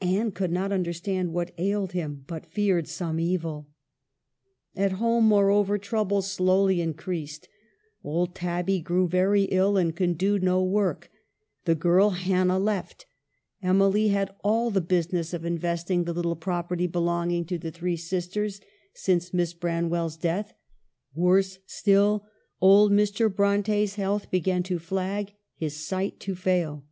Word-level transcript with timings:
Anne 0.00 0.32
could 0.32 0.50
not 0.50 0.72
understand 0.72 1.32
what 1.32 1.54
ailed 1.56 1.92
him, 1.92 2.24
but 2.26 2.44
feared 2.44 2.88
some 2.88 3.20
evil. 3.20 3.68
At 4.74 4.94
home, 4.98 5.28
moreover, 5.28 5.78
troubles 5.78 6.28
slowly 6.28 6.80
increased. 6.80 7.42
THE 8.02 8.08
RECALL. 8.08 8.18
145 8.18 8.18
Old 8.50 8.58
Tabby 8.58 8.80
grew 8.80 9.06
very 9.06 9.42
ill 9.44 9.76
and 9.76 9.94
could 9.94 10.18
do 10.18 10.40
no 10.40 10.64
work; 10.64 11.12
the 11.64 11.76
girl 11.76 12.10
Hannah 12.10 12.58
left; 12.58 13.06
Emily 13.62 14.08
had 14.08 14.34
all 14.42 14.72
the 14.72 14.82
busi 14.82 15.12
ness 15.12 15.32
of 15.32 15.44
investing 15.44 16.02
the 16.02 16.12
little 16.12 16.34
property 16.34 16.88
belonging 16.88 17.44
to 17.44 17.56
the 17.56 17.70
three 17.70 17.96
sisters 17.96 18.60
since 18.94 19.32
Miss 19.32 19.54
Branwell's 19.54 20.16
death; 20.16 20.54
worse 21.14 21.60
still, 21.66 22.26
old 22.60 22.90
Mr. 22.90 23.32
Bronte's 23.32 23.94
health 23.94 24.28
began 24.28 24.64
to 24.64 24.80
flag, 24.80 25.34
his 25.54 25.76
sight 25.86 26.18
to 26.18 26.34
fail. 26.34 26.84